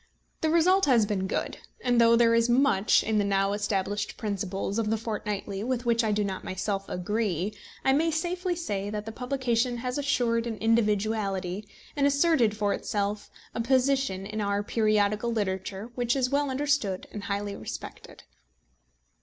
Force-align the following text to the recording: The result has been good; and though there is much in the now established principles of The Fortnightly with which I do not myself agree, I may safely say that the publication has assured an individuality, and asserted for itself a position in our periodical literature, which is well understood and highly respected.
The 0.41 0.49
result 0.49 0.85
has 0.87 1.05
been 1.05 1.27
good; 1.27 1.59
and 1.79 2.01
though 2.01 2.15
there 2.15 2.33
is 2.33 2.49
much 2.49 3.03
in 3.03 3.19
the 3.19 3.23
now 3.23 3.53
established 3.53 4.17
principles 4.17 4.79
of 4.79 4.89
The 4.89 4.97
Fortnightly 4.97 5.63
with 5.63 5.85
which 5.85 6.03
I 6.03 6.11
do 6.11 6.23
not 6.23 6.43
myself 6.43 6.89
agree, 6.89 7.53
I 7.85 7.93
may 7.93 8.09
safely 8.09 8.55
say 8.55 8.89
that 8.89 9.05
the 9.05 9.11
publication 9.11 9.77
has 9.77 9.99
assured 9.99 10.47
an 10.47 10.57
individuality, 10.57 11.67
and 11.95 12.07
asserted 12.07 12.57
for 12.57 12.73
itself 12.73 13.29
a 13.53 13.61
position 13.61 14.25
in 14.25 14.41
our 14.41 14.63
periodical 14.63 15.31
literature, 15.31 15.91
which 15.93 16.15
is 16.15 16.31
well 16.31 16.49
understood 16.49 17.05
and 17.11 17.25
highly 17.25 17.55
respected. 17.55 18.23